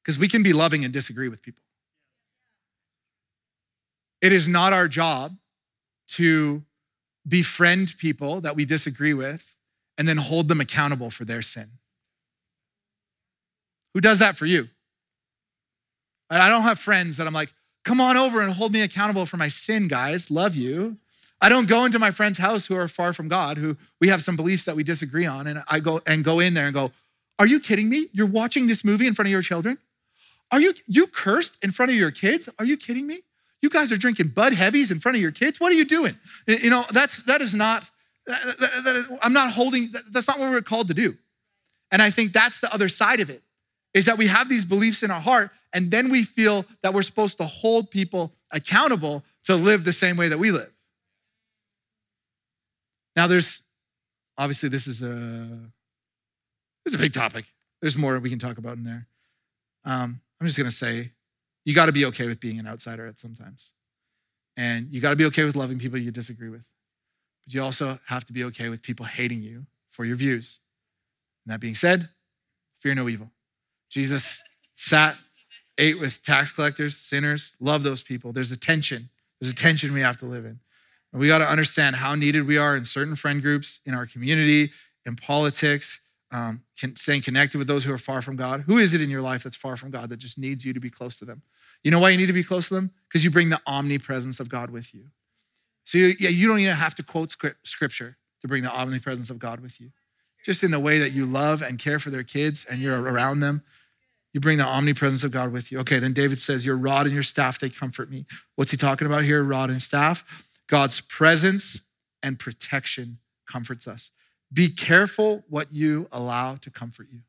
[0.02, 1.62] Because we can be loving and disagree with people.
[4.20, 5.36] It is not our job
[6.08, 6.62] to
[7.26, 9.56] befriend people that we disagree with
[9.96, 11.72] and then hold them accountable for their sin.
[13.94, 14.68] Who does that for you?
[16.30, 17.52] I don't have friends that I'm like,
[17.84, 20.30] come on over and hold me accountable for my sin, guys.
[20.30, 20.96] Love you.
[21.42, 24.22] I don't go into my friend's house who are far from God, who we have
[24.22, 26.92] some beliefs that we disagree on, and I go and go in there and go,
[27.40, 28.06] Are you kidding me?
[28.12, 29.78] You're watching this movie in front of your children?
[30.52, 32.48] Are you you cursed in front of your kids?
[32.60, 33.18] Are you kidding me?
[33.60, 35.58] You guys are drinking Bud Heavies in front of your kids?
[35.58, 36.14] What are you doing?
[36.46, 37.88] You know, that's that is not
[38.26, 41.16] that, that, that is, I'm not holding that's not what we're called to do.
[41.90, 43.42] And I think that's the other side of it
[43.94, 47.02] is that we have these beliefs in our heart and then we feel that we're
[47.02, 50.70] supposed to hold people accountable to live the same way that we live.
[53.16, 53.62] Now, there's
[54.38, 55.70] obviously this is a
[56.84, 57.46] this is a big topic.
[57.80, 59.06] There's more we can talk about in there.
[59.84, 61.12] Um, I'm just gonna say,
[61.64, 63.72] you got to be okay with being an outsider at sometimes,
[64.56, 66.66] and you got to be okay with loving people you disagree with.
[67.44, 70.60] But you also have to be okay with people hating you for your views.
[71.44, 72.08] And that being said,
[72.78, 73.30] fear no evil.
[73.90, 74.42] Jesus
[74.76, 75.16] sat,
[75.78, 77.54] ate with tax collectors, sinners.
[77.60, 78.32] Love those people.
[78.32, 79.10] There's a tension.
[79.40, 80.60] There's a tension we have to live in.
[81.12, 84.06] And we got to understand how needed we are in certain friend groups, in our
[84.06, 84.70] community,
[85.04, 86.00] in politics,
[86.32, 86.62] um,
[86.94, 88.62] staying connected with those who are far from God.
[88.62, 90.80] Who is it in your life that's far from God that just needs you to
[90.80, 91.42] be close to them?
[91.84, 92.92] You know why you need to be close to them?
[93.08, 95.06] Because you bring the omnipresence of God with you.
[95.84, 99.38] So, you, yeah, you don't even have to quote scripture to bring the omnipresence of
[99.38, 99.90] God with you.
[100.44, 103.40] Just in the way that you love and care for their kids and you're around
[103.40, 103.62] them,
[104.32, 105.78] you bring the omnipresence of God with you.
[105.80, 108.24] Okay, then David says, Your rod and your staff, they comfort me.
[108.56, 109.44] What's he talking about here?
[109.44, 110.24] Rod and staff.
[110.72, 111.82] God's presence
[112.22, 114.10] and protection comforts us.
[114.50, 117.20] Be careful what you allow to comfort you.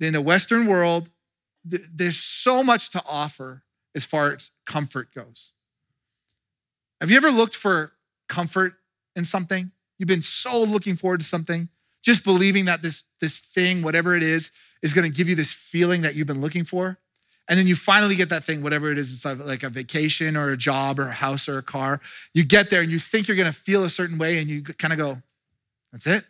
[0.00, 1.10] In the Western world,
[1.62, 5.52] there's so much to offer as far as comfort goes.
[6.98, 7.92] Have you ever looked for
[8.26, 8.76] comfort
[9.14, 9.70] in something?
[9.98, 11.68] You've been so looking forward to something,
[12.02, 14.50] just believing that this, this thing, whatever it is,
[14.82, 16.98] is going to give you this feeling that you've been looking for.
[17.48, 20.50] And then you finally get that thing, whatever it is, it's like a vacation or
[20.50, 22.00] a job or a house or a car.
[22.32, 24.62] You get there and you think you're going to feel a certain way and you
[24.62, 25.18] kind of go,
[25.92, 26.22] that's it.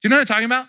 [0.00, 0.66] Do you know what I'm talking about?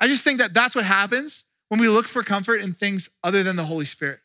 [0.00, 3.42] I just think that that's what happens when we look for comfort in things other
[3.42, 4.20] than the Holy Spirit.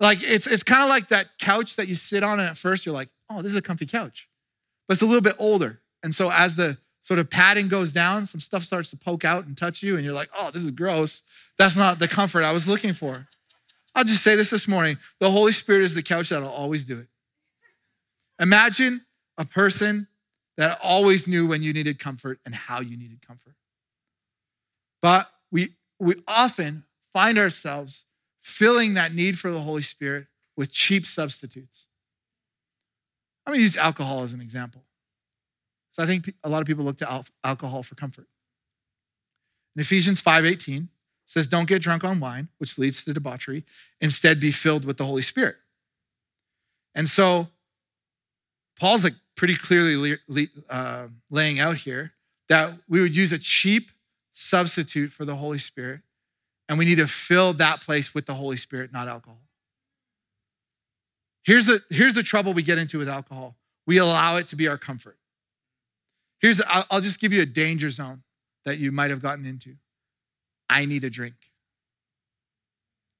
[0.00, 2.84] Like it's, it's kind of like that couch that you sit on, and at first
[2.84, 4.28] you're like, oh, this is a comfy couch.
[4.86, 5.80] But it's a little bit older.
[6.02, 9.44] And so as the sort of padding goes down, some stuff starts to poke out
[9.44, 11.22] and touch you, and you're like, oh, this is gross.
[11.58, 13.26] That's not the comfort I was looking for.
[13.94, 16.98] I'll just say this this morning the Holy Spirit is the couch that'll always do
[16.98, 17.08] it.
[18.40, 19.02] Imagine
[19.36, 20.08] a person
[20.56, 23.54] that always knew when you needed comfort and how you needed comfort.
[25.00, 28.04] But we, we often find ourselves
[28.40, 31.86] filling that need for the Holy Spirit with cheap substitutes.
[33.46, 34.82] I'm gonna use alcohol as an example.
[35.92, 38.26] So I think a lot of people look to alcohol for comfort.
[39.76, 40.88] In Ephesians 5:18
[41.24, 43.64] says, "Don't get drunk on wine, which leads to debauchery.
[44.00, 45.56] Instead, be filled with the Holy Spirit."
[46.94, 47.50] And so
[48.78, 50.18] Paul's like pretty clearly
[50.68, 52.14] uh, laying out here
[52.48, 53.90] that we would use a cheap
[54.32, 56.00] substitute for the Holy Spirit,
[56.68, 59.40] and we need to fill that place with the Holy Spirit, not alcohol.
[61.44, 64.68] Here's the, here's the trouble we get into with alcohol we allow it to be
[64.68, 65.18] our comfort.
[66.42, 68.24] Here's, I'll just give you a danger zone
[68.64, 69.76] that you might have gotten into.
[70.68, 71.36] I need a drink.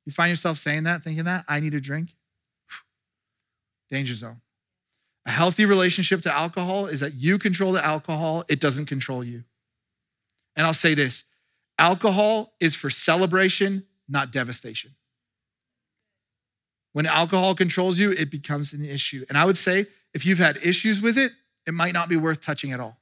[0.04, 2.10] You find yourself saying that, thinking that, I need a drink?
[3.90, 4.40] Danger zone.
[5.26, 9.44] A healthy relationship to alcohol is that you control the alcohol, it doesn't control you.
[10.56, 11.24] And I'll say this
[11.78, 14.96] alcohol is for celebration, not devastation.
[16.92, 19.24] When alcohol controls you, it becomes an issue.
[19.28, 21.32] And I would say if you've had issues with it,
[21.66, 22.98] it might not be worth touching at all.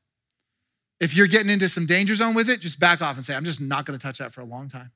[1.01, 3.45] If you're getting into some danger zone with it, just back off and say, I'm
[3.45, 4.93] just not gonna touch that for a long time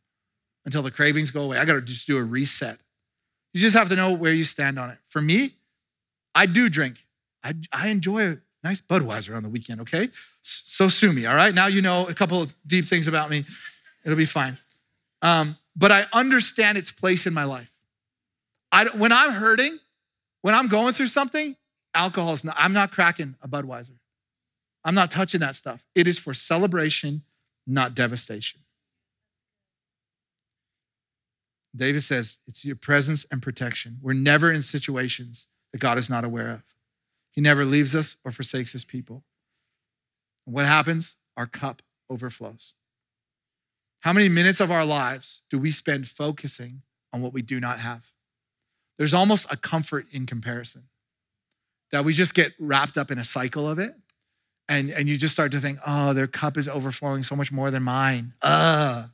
[0.64, 1.58] until the cravings go away.
[1.58, 2.78] I gotta just do a reset.
[3.52, 4.98] You just have to know where you stand on it.
[5.06, 5.52] For me,
[6.34, 7.04] I do drink.
[7.42, 10.08] I, I enjoy a nice Budweiser on the weekend, okay?
[10.42, 11.54] So sue me, all right?
[11.54, 13.44] Now you know a couple of deep things about me.
[14.04, 14.58] It'll be fine.
[15.22, 17.70] Um, but I understand its place in my life.
[18.72, 19.78] I, when I'm hurting,
[20.42, 21.56] when I'm going through something,
[21.94, 23.92] alcohol is not, I'm not cracking a Budweiser.
[24.84, 25.84] I'm not touching that stuff.
[25.94, 27.22] It is for celebration,
[27.66, 28.60] not devastation.
[31.74, 33.98] David says it's your presence and protection.
[34.00, 36.62] We're never in situations that God is not aware of.
[37.32, 39.24] He never leaves us or forsakes his people.
[40.46, 41.16] And what happens?
[41.36, 42.74] Our cup overflows.
[44.00, 47.78] How many minutes of our lives do we spend focusing on what we do not
[47.78, 48.12] have?
[48.98, 50.84] There's almost a comfort in comparison
[51.90, 53.94] that we just get wrapped up in a cycle of it.
[54.68, 57.70] And, and you just start to think, oh, their cup is overflowing so much more
[57.70, 58.32] than mine.
[58.42, 59.10] Ugh.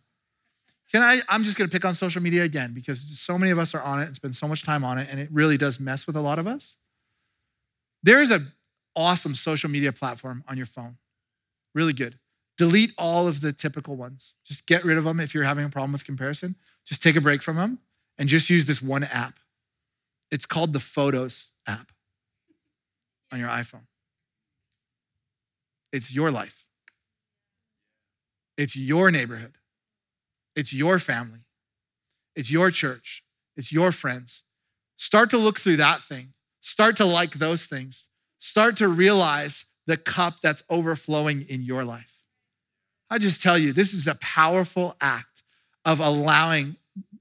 [0.91, 1.21] Can I?
[1.29, 4.01] I'm just gonna pick on social media again because so many of us are on
[4.01, 6.21] it and spend so much time on it, and it really does mess with a
[6.21, 6.77] lot of us.
[8.03, 8.49] There is an
[8.97, 10.97] awesome social media platform on your phone.
[11.75, 12.19] Really good.
[12.59, 14.35] Delete all of the typical ones.
[14.45, 16.57] Just get rid of them if you're having a problem with comparison.
[16.85, 17.79] Just take a break from them
[18.19, 19.35] and just use this one app.
[20.31, 21.93] It's called the Photos app
[23.33, 23.87] on your iPhone.
[25.93, 26.65] It's your life,
[28.57, 29.55] it's your neighborhood,
[30.55, 31.41] it's your family,
[32.37, 33.23] it's your church,
[33.57, 34.43] it's your friends.
[34.97, 38.07] Start to look through that thing, start to like those things,
[38.39, 42.23] start to realize the cup that's overflowing in your life.
[43.11, 45.43] I just tell you, this is a powerful act
[45.85, 46.77] of allowing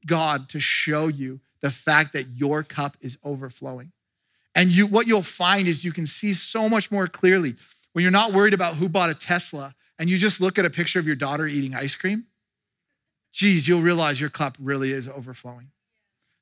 [0.06, 3.92] God to show you the fact that your cup is overflowing.
[4.56, 7.56] And you, what you'll find is you can see so much more clearly
[8.00, 10.70] when you're not worried about who bought a Tesla and you just look at a
[10.70, 12.28] picture of your daughter eating ice cream.
[13.34, 15.72] Geez, you'll realize your cup really is overflowing.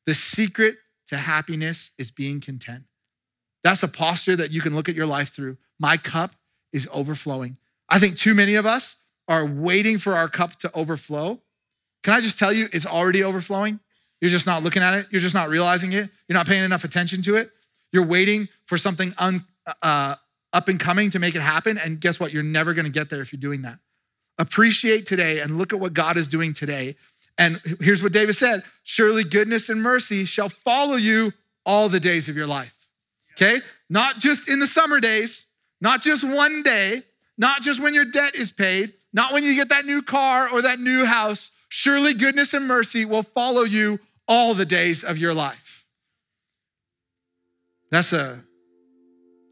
[0.05, 0.75] The secret
[1.07, 2.83] to happiness is being content.
[3.63, 5.57] That's a posture that you can look at your life through.
[5.79, 6.35] My cup
[6.71, 7.57] is overflowing.
[7.89, 11.41] I think too many of us are waiting for our cup to overflow.
[12.03, 13.79] Can I just tell you, it's already overflowing?
[14.21, 15.07] You're just not looking at it.
[15.09, 16.07] You're just not realizing it.
[16.27, 17.49] You're not paying enough attention to it.
[17.91, 19.41] You're waiting for something un,
[19.81, 20.17] uh,
[20.53, 21.77] up and coming to make it happen.
[21.77, 22.33] And guess what?
[22.33, 23.79] You're never going to get there if you're doing that.
[24.37, 26.95] Appreciate today and look at what God is doing today.
[27.37, 31.33] And here's what David said Surely goodness and mercy shall follow you
[31.65, 32.73] all the days of your life.
[33.33, 33.59] Okay?
[33.89, 35.45] Not just in the summer days,
[35.79, 37.01] not just one day,
[37.37, 40.61] not just when your debt is paid, not when you get that new car or
[40.61, 41.51] that new house.
[41.69, 45.85] Surely goodness and mercy will follow you all the days of your life.
[47.91, 48.43] That's a,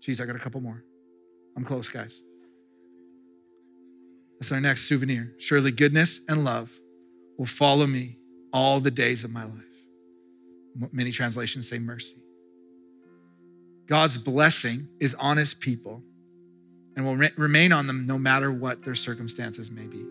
[0.06, 0.84] geez, I got a couple more.
[1.58, 2.22] I'm close, guys.
[4.40, 5.34] That's our next souvenir.
[5.40, 6.72] Surely goodness and love
[7.40, 8.18] will follow me
[8.54, 9.64] all the days of my life.
[10.92, 12.18] Many translations say mercy.
[13.88, 16.04] God's blessing is on his people
[16.96, 20.06] and will re- remain on them no matter what their circumstances may be.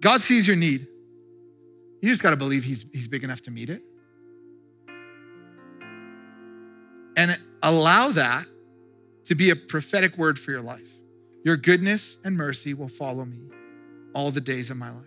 [0.00, 0.86] God sees your need.
[2.00, 3.82] You just got to believe he's, he's big enough to meet it.
[7.66, 8.46] Allow that
[9.24, 10.88] to be a prophetic word for your life.
[11.44, 13.50] Your goodness and mercy will follow me
[14.14, 15.02] all the days of my life.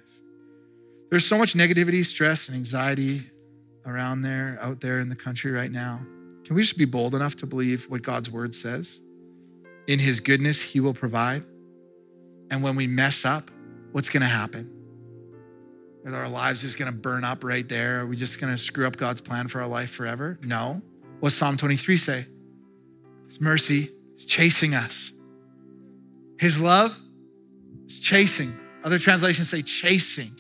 [1.09, 3.21] There's so much negativity, stress, and anxiety
[3.85, 6.01] around there, out there in the country right now.
[6.43, 9.01] Can we just be bold enough to believe what God's word says?
[9.87, 11.43] In his goodness, he will provide.
[12.51, 13.49] And when we mess up,
[13.93, 14.69] what's going to happen?
[16.05, 18.01] Are our lives just going to burn up right there?
[18.01, 20.39] Are we just going to screw up God's plan for our life forever?
[20.43, 20.81] No.
[21.19, 22.25] What Psalm 23 say?
[23.29, 25.13] His mercy is chasing us.
[26.37, 26.99] His love
[27.85, 28.51] is chasing.
[28.83, 30.31] Other translations say chasing,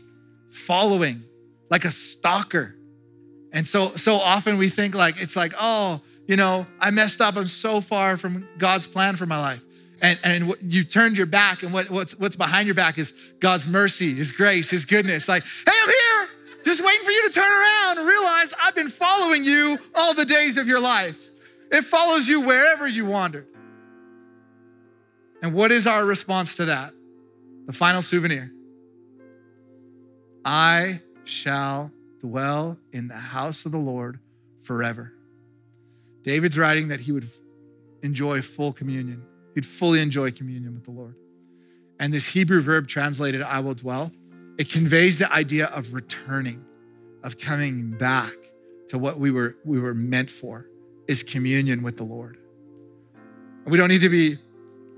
[0.49, 1.23] following,
[1.69, 2.75] like a stalker.
[3.53, 7.37] And so, so often we think like, it's like, oh, you know, I messed up.
[7.37, 9.63] I'm so far from God's plan for my life.
[10.01, 13.67] And, and you turned your back, and what, what's, what's behind your back is God's
[13.67, 15.27] mercy, His grace, His goodness.
[15.27, 16.27] Like, hey, I'm here,
[16.63, 20.25] just waiting for you to turn around and realize I've been following you all the
[20.25, 21.28] days of your life.
[21.71, 23.45] It follows you wherever you wander.
[25.41, 26.93] And what is our response to that?
[27.65, 28.51] The final souvenir
[30.43, 34.19] I shall dwell in the house of the Lord
[34.61, 35.13] forever.
[36.23, 37.27] David's writing that he would
[38.03, 39.23] enjoy full communion.
[39.55, 41.15] He'd fully enjoy communion with the Lord.
[41.99, 44.11] And this Hebrew verb translated, I will dwell,
[44.57, 46.65] it conveys the idea of returning,
[47.23, 48.33] of coming back
[48.87, 50.65] to what we were, we were meant for,
[51.09, 52.37] is communion with the Lord.
[53.65, 54.37] We don't need to be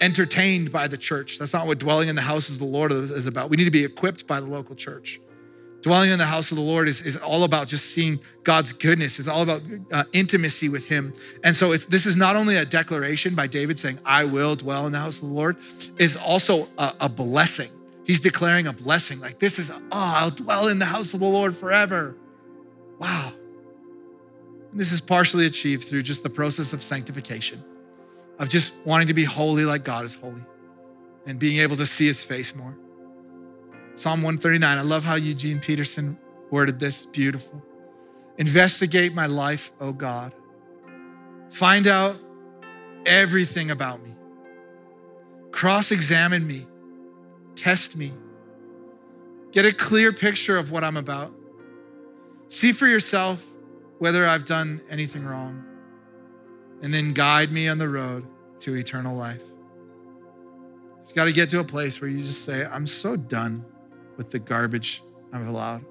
[0.02, 1.40] entertained by the church.
[1.40, 3.50] That's not what dwelling in the house of the Lord is about.
[3.50, 5.22] We need to be equipped by the local church.
[5.82, 9.20] Dwelling in the house of the Lord is, is all about just seeing God's goodness.
[9.20, 11.14] It's all about uh, intimacy with Him.
[11.46, 14.92] And so this is not only a declaration by David saying, I will dwell in
[14.92, 15.56] the house of the Lord,
[15.98, 17.72] is also a, a blessing.
[18.06, 19.22] He's declaring a blessing.
[19.22, 22.18] Like this is, oh, I'll dwell in the house of the Lord forever.
[23.00, 23.34] Wow.
[24.72, 27.64] And this is partially achieved through just the process of sanctification,
[28.40, 30.42] of just wanting to be holy like God is holy
[31.26, 32.76] and being able to see His face more.
[33.96, 34.78] Psalm 139.
[34.78, 36.18] I love how Eugene Peterson
[36.50, 37.06] worded this.
[37.06, 37.62] Beautiful.
[38.38, 40.34] Investigate my life, O God.
[41.52, 42.16] Find out
[43.06, 44.16] everything about me.
[45.52, 46.66] Cross examine me.
[47.56, 48.14] Test me.
[49.52, 51.34] Get a clear picture of what I'm about.
[52.48, 53.46] See for yourself
[54.02, 55.64] whether I've done anything wrong.
[56.82, 58.26] And then guide me on the road
[58.62, 59.44] to eternal life.
[61.06, 63.64] You've got to get to a place where you just say, I'm so done
[64.18, 65.86] with the garbage I've allowed.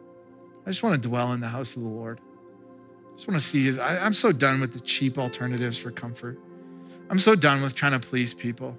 [0.67, 2.21] I just want to dwell in the house of the Lord.
[2.21, 3.79] I just want to see his.
[3.79, 6.37] I, I'm so done with the cheap alternatives for comfort.
[7.11, 8.77] I'm so done with trying to please people.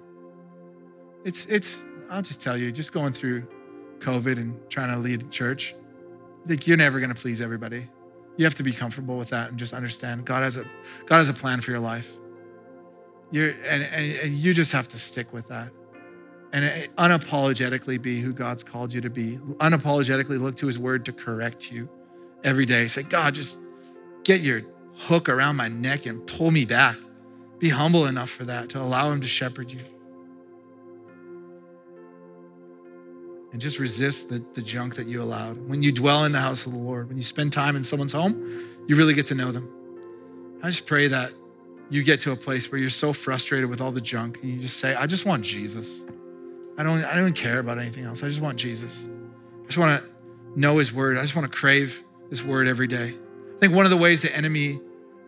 [1.24, 3.46] It's, it's, I'll just tell you, just going through
[4.00, 5.74] COVID and trying to lead church,
[6.44, 7.88] I think you're never going to please everybody.
[8.36, 10.64] You have to be comfortable with that and just understand God has a,
[11.06, 12.12] God has a plan for your life.
[13.30, 15.70] You're, and, and, and you just have to stick with that
[16.52, 19.38] and uh, unapologetically be who God's called you to be.
[19.58, 21.88] Unapologetically look to his word to correct you
[22.44, 22.86] every day.
[22.86, 23.56] Say, God, just
[24.24, 24.62] get your
[24.96, 26.96] hook around my neck and pull me back.
[27.58, 29.80] Be humble enough for that to allow him to shepherd you.
[33.52, 35.68] And just resist the, the junk that you allowed.
[35.68, 38.12] When you dwell in the house of the Lord, when you spend time in someone's
[38.12, 38.34] home,
[38.88, 39.70] you really get to know them.
[40.62, 41.32] I just pray that
[41.90, 44.60] you get to a place where you're so frustrated with all the junk and you
[44.60, 46.02] just say, I just want Jesus.
[46.78, 48.22] I don't, I don't care about anything else.
[48.22, 49.06] I just want Jesus.
[49.62, 50.08] I just want to
[50.58, 51.18] know his word.
[51.18, 53.08] I just want to crave his word every day.
[53.08, 54.80] I think one of the ways the enemy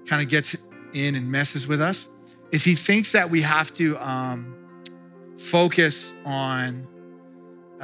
[0.06, 0.56] kind of gets
[0.94, 2.08] in and messes with us
[2.50, 4.54] is he thinks that we have to um,
[5.36, 6.86] focus on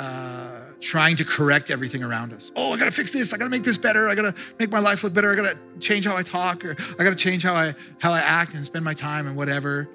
[0.00, 2.50] uh, trying to correct everything around us.
[2.56, 3.32] Oh, I got to fix this.
[3.32, 4.08] I got to make this better.
[4.08, 5.30] I got to make my life look better.
[5.30, 8.12] I got to change how I talk or I got to change how I how
[8.12, 9.88] I act and spend my time and whatever.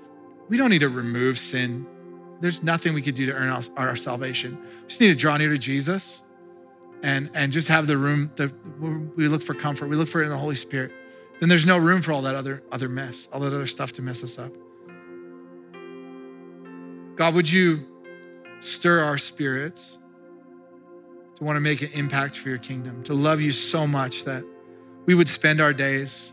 [0.47, 1.88] We don't need to remove sin
[2.41, 4.58] there's nothing we could do to earn our, our salvation.
[4.82, 6.22] We just need to draw near to Jesus
[7.03, 8.51] and, and just have the room that
[9.16, 9.88] we look for comfort.
[9.88, 10.91] We look for it in the Holy Spirit.
[11.39, 14.01] Then there's no room for all that other, other mess, all that other stuff to
[14.01, 14.51] mess us up.
[17.16, 17.88] God, would you
[18.60, 19.99] stir our spirits
[21.36, 24.43] to want to make an impact for your kingdom, to love you so much that
[25.06, 26.32] we would spend our days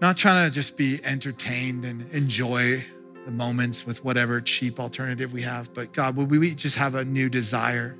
[0.00, 2.84] not trying to just be entertained and enjoy
[3.24, 5.72] the moments with whatever cheap alternative we have.
[5.72, 7.96] But God, would we just have a new desire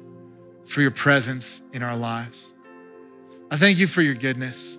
[0.64, 2.54] for your presence in our lives?
[3.52, 4.78] I thank you for your goodness.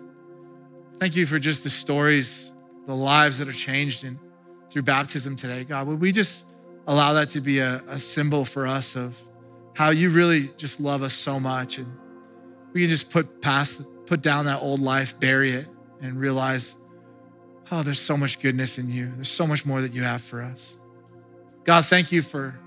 [0.99, 2.51] Thank you for just the stories,
[2.87, 4.19] the lives that are changed in,
[4.69, 5.63] through baptism today.
[5.63, 6.45] God, would we just
[6.87, 9.17] allow that to be a, a symbol for us of
[9.73, 11.91] how you really just love us so much and
[12.73, 15.67] we can just put past, put down that old life, bury it,
[16.01, 16.75] and realize
[17.71, 19.11] Oh, there's so much goodness in you.
[19.15, 20.77] There's so much more that you have for us.
[21.63, 22.59] God, thank you for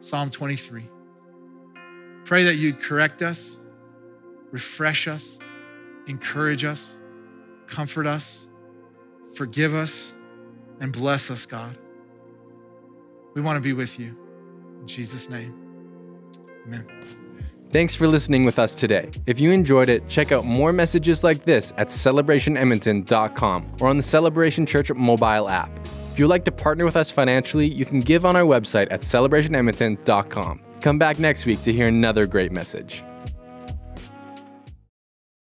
[0.00, 0.88] Psalm 23.
[2.24, 3.58] Pray that you'd correct us,
[4.50, 5.38] refresh us,
[6.06, 6.98] encourage us,
[7.66, 8.48] comfort us,
[9.34, 10.14] forgive us,
[10.80, 11.76] and bless us, God.
[13.34, 14.16] We want to be with you.
[14.80, 15.54] In Jesus' name,
[16.66, 16.86] amen.
[17.70, 19.10] Thanks for listening with us today.
[19.26, 24.02] If you enjoyed it, check out more messages like this at celebrationedmonton.com or on the
[24.02, 25.70] Celebration Church mobile app.
[26.12, 29.02] If you'd like to partner with us financially, you can give on our website at
[29.02, 30.60] celebrationedmonton.com.
[30.80, 33.04] Come back next week to hear another great message.